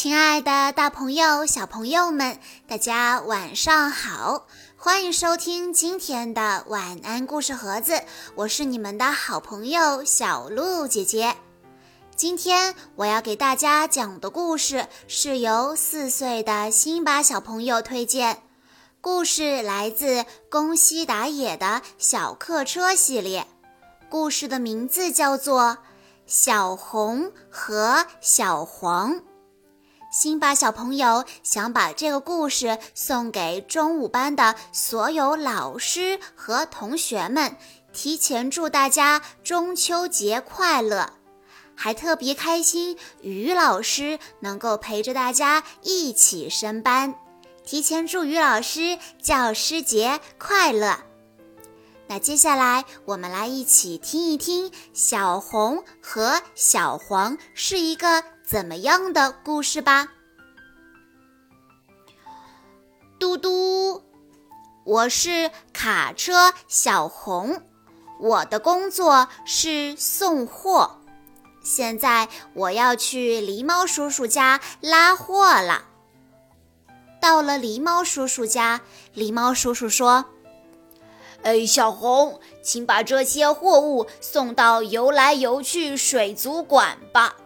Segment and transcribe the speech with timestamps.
[0.00, 4.46] 亲爱的，大朋友、小朋友们，大家晚上好！
[4.76, 8.00] 欢迎收听今天的晚安故事盒子，
[8.36, 11.34] 我是你们的好朋友小鹿姐姐。
[12.14, 18.40] 今天我要给大家讲的故事是由四岁的辛巴小朋友推荐，
[19.00, 23.48] 故事来自宫西达也的小客车系列，
[24.08, 25.62] 故事的名字叫做
[26.24, 29.14] 《小红和小黄》。
[30.10, 37.56] 辛巴小朋友想把这个故事送给中五班的所有老师和同学们，
[37.92, 41.12] 提前祝大家中秋节快乐，
[41.74, 47.14] 还特别开心于老师能够陪着大家一起升班，
[47.62, 51.00] 提前祝于老师教师节快乐。
[52.06, 58.24] 那接下来我们来一起听一听小红和小黄是一个。
[58.48, 60.08] 怎么样的故事吧？
[63.18, 64.02] 嘟嘟，
[64.84, 67.60] 我是卡车小红，
[68.18, 70.98] 我的工作是送货。
[71.62, 75.84] 现在我要去狸猫叔叔家拉货了。
[77.20, 78.80] 到了狸猫叔叔家，
[79.14, 80.24] 狸猫叔叔说
[81.44, 87.36] ：“哎，小红，请把这些货物送到游来游去水族馆吧。”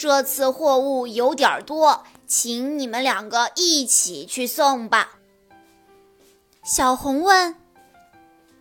[0.00, 5.18] 这次货物有点多，请你们两个一起去送吧。
[6.64, 7.54] 小红问：“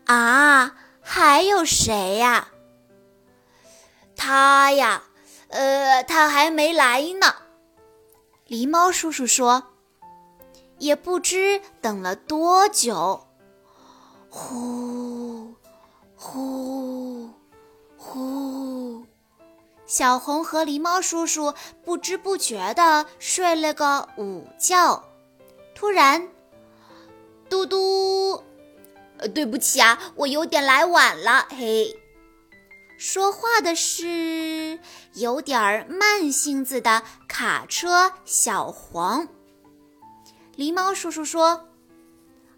[0.04, 2.50] 啊，还有谁呀？”
[4.18, 5.04] 他呀，
[5.48, 7.34] 呃，他还没来呢。
[8.46, 9.64] 狸猫叔叔说
[10.78, 13.28] ：“也不知等了多久。”
[14.30, 15.56] 呼，
[16.18, 17.30] 呼，
[17.96, 19.06] 呼。
[19.90, 25.04] 小红和狸猫叔叔不知不觉地睡了个午觉。
[25.74, 26.30] 突然，
[27.50, 28.44] 嘟嘟，
[29.18, 31.48] 呃，对不起啊，我有点来晚了。
[31.50, 32.00] 嘿，
[33.00, 34.80] 说话的是
[35.16, 39.28] 有点慢性子的卡车小黄。
[40.56, 41.68] 狸猫叔叔说：“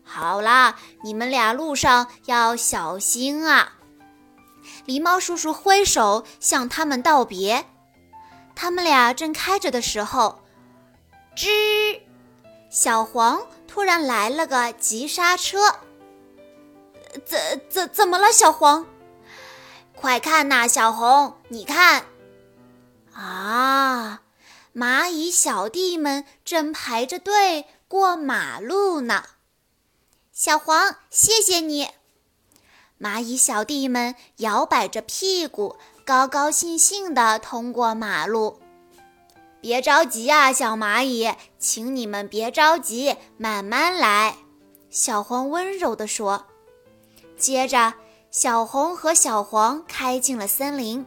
[0.03, 3.77] 好啦，你们俩路上要小心啊。”
[4.85, 7.65] 狸猫叔叔挥手向他们道别，
[8.55, 10.41] 他们俩正开着的时候，
[11.35, 12.01] 吱！
[12.69, 15.75] 小黄突然来了个急刹车。
[17.25, 18.87] 怎怎怎么了，小黄？
[19.93, 22.05] 快看呐，小红，你看！
[23.13, 24.21] 啊，
[24.73, 29.25] 蚂蚁小弟们正排着队过马路呢。
[30.31, 31.89] 小黄，谢谢你。
[33.01, 35.75] 蚂蚁小弟们摇摆着屁股，
[36.05, 38.59] 高高兴兴地通过马路。
[39.59, 44.37] 别着急啊，小蚂蚁，请你们别着急，慢慢来。
[44.91, 46.45] 小黄温柔地说。
[47.37, 47.95] 接着，
[48.29, 51.03] 小红和小黄开进了森林。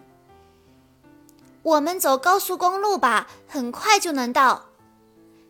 [1.62, 4.66] 我们走高速公路吧，很快就能到。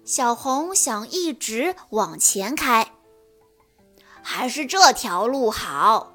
[0.05, 2.93] 小红想一直往前开，
[4.21, 6.14] 还是这条路好。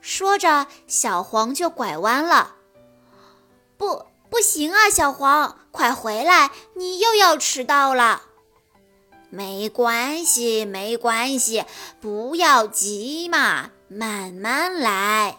[0.00, 2.54] 说着，小黄就拐弯了。
[3.76, 8.22] 不，不行啊，小黄，快回来，你又要迟到了。
[9.28, 11.64] 没关系，没关系，
[12.00, 15.38] 不要急嘛，慢慢来。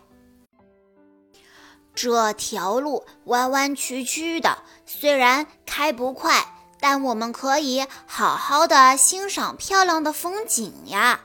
[1.93, 11.19] 这条路弯弯曲曲的，虽然开不快，但我们可以好好的欣赏漂亮的风景呀。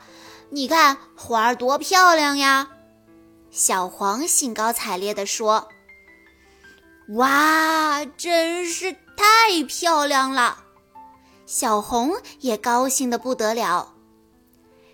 [0.49, 2.69] 你看花儿多漂亮呀！
[3.57, 5.67] 小黄兴高采烈地说
[7.17, 10.63] ：“哇，真是太漂亮了！”
[11.47, 13.95] 小红也高兴得不得了。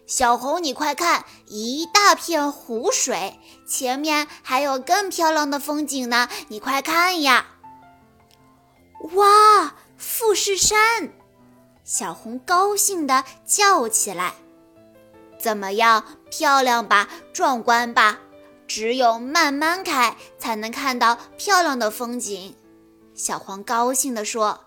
[0.07, 3.38] 小红，你快看，一大片湖水，
[3.68, 6.30] 前面还有更漂亮的风景呢！
[6.48, 7.45] 你快看呀！
[9.13, 11.12] 哇，富士山！
[11.83, 14.36] 小红高兴地叫起来
[15.38, 17.09] ：“怎么样，漂亮吧？
[17.33, 18.19] 壮观吧？”
[18.68, 22.56] 只有慢慢开，才能看到漂亮的风景。
[23.13, 24.65] 小黄高兴地说。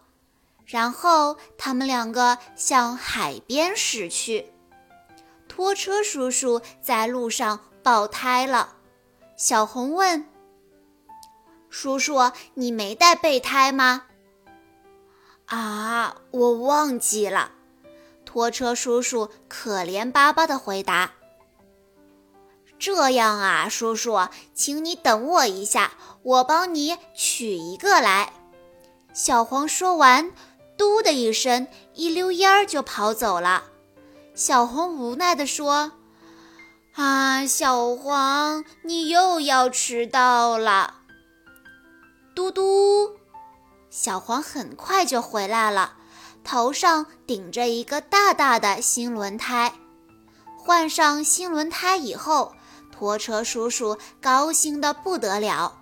[0.66, 4.52] 然后他们两个向海边驶去。
[5.46, 8.75] 拖车叔叔在路上爆胎了。
[9.37, 10.26] 小红问
[11.70, 14.06] ：“叔叔，你没带备胎吗
[15.46, 17.52] ？”“啊，我忘记了。”
[18.26, 21.12] 拖车叔叔可怜巴巴地回答。
[22.78, 25.93] 这样啊，叔叔，请你等我一下，
[26.23, 28.32] 我帮你取一个来。
[29.12, 30.31] 小黄说完，
[30.76, 33.64] 嘟的一声，一溜烟儿就跑走了。
[34.34, 35.93] 小红无奈地说
[36.94, 40.96] ：“啊，小黄，你又要迟到了。”
[42.37, 43.12] 嘟嘟，
[43.88, 45.94] 小黄很快就回来了，
[46.44, 49.73] 头上顶着一个大大的新轮胎。
[50.58, 52.52] 换上新轮胎以后，
[52.96, 55.81] 拖车叔叔高兴得不得了。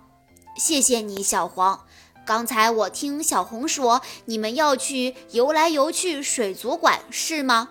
[0.57, 1.85] 谢谢你，小黄。
[2.25, 7.69] 刚才我听小红说，你们要去游来游去水族馆，是吗？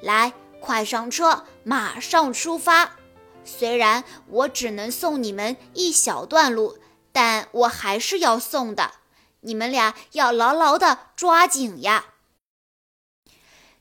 [0.00, 2.92] 来，快上车，马上出发。
[3.44, 6.78] 虽然我只能送你们一小段路，
[7.12, 8.92] 但我还是要送的。
[9.40, 12.06] 你们俩要牢牢地抓紧呀！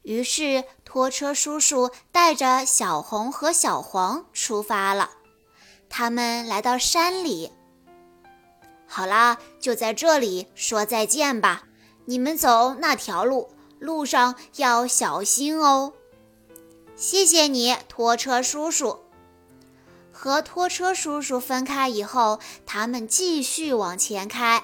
[0.04, 5.12] 于是，拖车叔叔带着小红和小黄出发了。
[5.90, 7.52] 他们来到山里，
[8.86, 11.64] 好啦，就在这里说再见吧。
[12.06, 15.94] 你们走那条路，路上要小心哦。
[16.96, 19.00] 谢谢你，拖车叔叔。
[20.12, 24.64] 和拖车叔叔分开以后，他们继续往前开。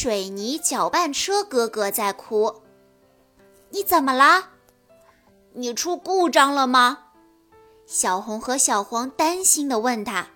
[0.00, 2.62] 水泥搅拌车哥哥在哭。
[3.70, 4.50] 你怎么啦？
[5.54, 7.06] 你出故障了吗？
[7.84, 10.28] 小红和小黄担心地问他。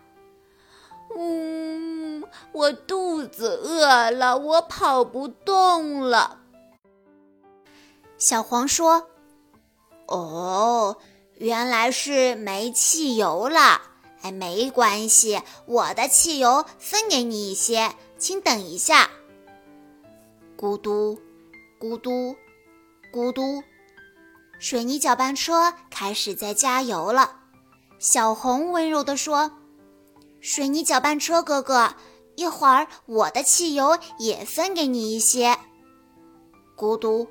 [1.17, 6.41] 嗯，我肚子饿了，我跑不动了。
[8.19, 9.06] 小黄说
[10.11, 10.97] ：“哦，
[11.35, 13.81] 原来是没汽油了。”
[14.23, 19.09] 哎，没关系，我的汽油分给你一些，请等一下。
[20.62, 21.20] 咕嘟，
[21.81, 22.37] 咕嘟，
[23.12, 23.64] 咕嘟，
[24.61, 27.41] 水泥搅拌车开始在加油了。
[27.99, 29.50] 小红温柔地说
[30.41, 31.97] ：“水泥搅拌车哥哥，
[32.37, 35.59] 一会儿我的汽油也分给你一些。”
[36.79, 37.26] 咕嘟，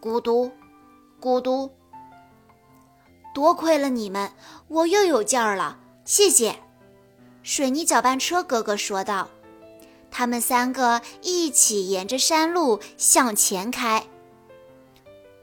[0.00, 0.50] 咕嘟，
[1.20, 1.70] 咕嘟，
[3.34, 4.32] 多亏了你们，
[4.68, 5.78] 我又有劲儿了。
[6.06, 6.60] 谢谢，
[7.42, 9.28] 水泥搅拌车哥哥说道。
[10.16, 14.06] 他们三个一起沿着山路向前开。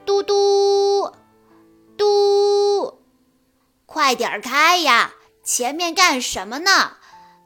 [0.05, 1.11] 嘟嘟，
[1.97, 3.01] 嘟，
[3.85, 5.13] 快点开呀！
[5.43, 6.93] 前面干什么呢？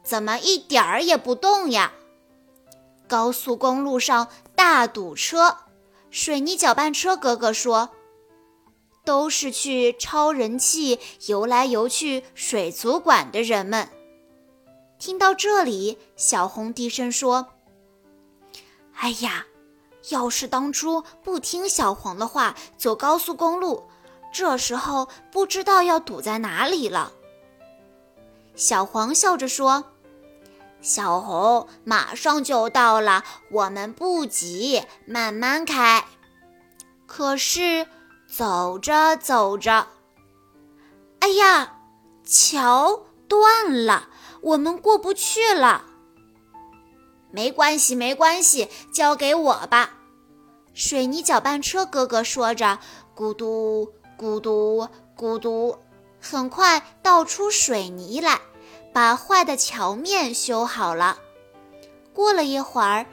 [0.04, 1.94] 怎么一点儿也不动呀？
[3.08, 5.58] 高速公路上大堵车。
[6.12, 7.90] 水泥搅拌车哥哥说。
[9.04, 13.88] 都是去超人气、游来游去水族馆的人们。
[14.98, 17.48] 听到这里，小红低声说
[18.96, 19.46] ：“哎呀，
[20.10, 23.84] 要是当初不听小黄的话，走高速公路，
[24.34, 27.12] 这时候不知道要堵在哪里了。”
[28.56, 29.86] 小黄笑着说
[30.82, 36.06] ：“小红，马上就到了，我们不急，慢慢开。”
[37.06, 37.88] 可是。
[38.28, 39.88] 走着走着，
[41.20, 41.78] 哎呀，
[42.26, 44.10] 桥断了，
[44.46, 45.86] 我们过不去了。
[47.32, 49.94] 没关系，没关系，交给我吧。
[50.76, 52.78] 水泥搅拌车哥哥说着，
[53.16, 55.76] 咕嘟咕嘟咕嘟，
[56.22, 58.40] 很快倒出水泥来，
[58.94, 61.18] 把坏的桥面修好了。
[62.14, 63.08] 过了一会儿。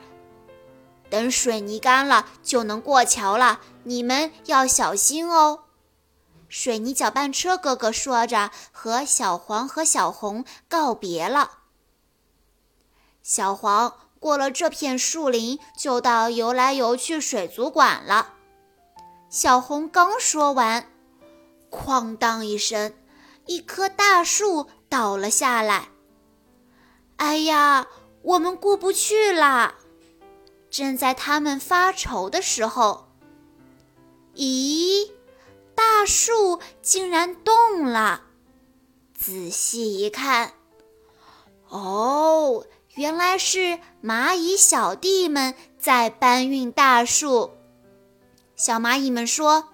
[1.09, 3.59] 等水泥干了，就能过桥了。
[3.83, 5.62] 你们要小心哦。
[6.55, 11.49] 水泥搅拌车哥哥说着，和小黄和小红告别了。
[13.23, 18.35] 小黄过了这片树林，就到游来游去水族馆了。
[19.31, 20.87] 小红刚说完，
[21.71, 22.93] 哐当一声，
[23.47, 25.89] 一棵大树倒了下来。
[27.15, 27.87] 哎呀，
[28.21, 29.73] 我们过不去啦！
[30.69, 33.07] 正在他们发愁的时候，
[34.35, 35.09] 咦，
[35.83, 38.21] 大树竟然动了！
[39.17, 40.53] 仔细一看，
[41.67, 47.51] 哦，原来是蚂蚁小弟们在搬运大树。
[48.55, 49.67] 小蚂蚁们说：“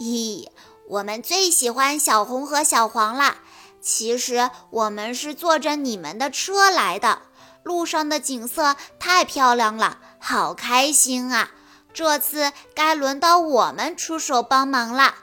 [0.00, 0.48] 咦，
[0.88, 3.38] 我们最喜欢小红和小黄了。
[3.80, 7.22] 其实我们是坐着你们的车来的。”
[7.64, 11.50] 路上的景色太漂亮了，好开心啊！
[11.96, 15.14] 这次该轮到我们出手帮忙了。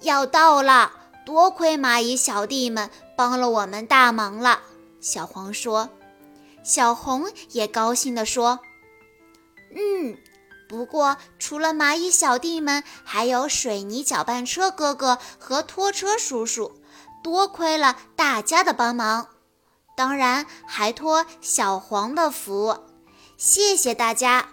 [0.00, 0.90] 要到了，
[1.26, 4.62] 多亏蚂蚁小弟们帮了我们大忙了。
[5.02, 5.90] 小黄说，
[6.62, 8.60] 小红也高兴地说
[9.76, 10.16] ：“嗯，
[10.66, 16.80] 不过除了蚂蚁小弟们，还有水泥搅拌车哥哥和拖车叔叔。”
[17.22, 19.28] 多亏了大家的帮忙，
[19.94, 22.78] 当然还托小黄的福，
[23.36, 24.48] 谢谢大家。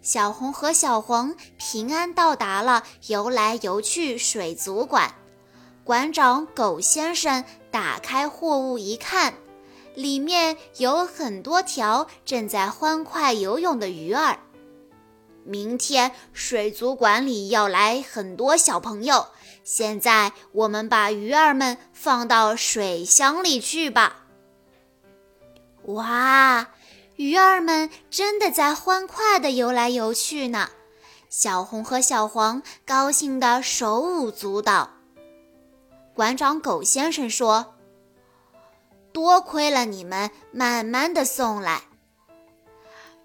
[0.00, 5.14] 小红和小黄平安到达了游来游去水族馆。
[5.84, 9.34] 馆长狗先生打开货物一看，
[9.94, 14.38] 里面有很多条正在欢快游泳的鱼儿。
[15.44, 19.28] 明天水族馆里要来很多小朋友，
[19.64, 24.26] 现在我们把鱼儿们放到水箱里去吧。
[25.84, 26.68] 哇！
[27.18, 30.68] 鱼儿们真的在欢快地游来游去呢，
[31.28, 34.90] 小红和小黄高兴得手舞足蹈。
[36.14, 37.74] 馆长狗先生说
[39.12, 41.82] ：“多亏了你们，慢慢的送来。”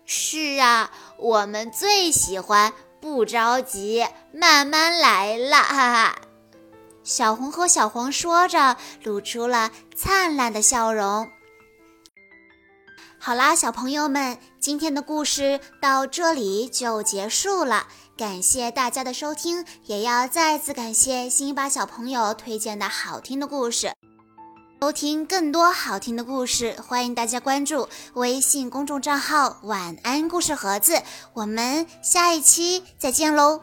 [0.05, 6.15] 是啊，我们最喜欢不着急，慢慢来了，哈哈。
[7.03, 11.29] 小红和小黄说着，露出了灿烂的笑容。
[13.25, 17.87] 好啦，小朋友们，今天的故事到这里就结束了。
[18.17, 23.93] 感谢大家的收听，也要再次感谢辛巴小朋友推荐的好听的故事。
[24.81, 31.01] 收听更多好听的故事，欢迎大家关注微信公众账号“晚安故事盒子”。
[31.31, 33.61] 我们下一期再见喽！